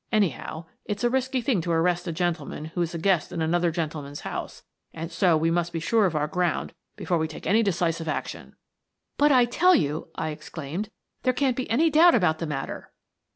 [0.11, 4.21] Anyhow, it's a risky thing to arrest a gentleman who's a guest in another gentleman's
[4.21, 4.63] house,
[4.95, 8.55] and so we must be sure of our ground before we take any decisive action.""
[9.19, 10.89] But I tell you," I exclaimed,"
[11.21, 12.91] there can't be any doubt about the matter!